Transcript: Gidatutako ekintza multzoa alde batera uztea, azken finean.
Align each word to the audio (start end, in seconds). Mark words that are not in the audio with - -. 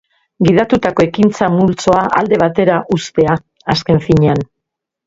Gidatutako 0.45 1.05
ekintza 1.05 1.49
multzoa 1.57 2.01
alde 2.23 2.41
batera 2.45 2.81
uztea, 2.99 3.39
azken 3.77 4.07
finean. 4.09 4.49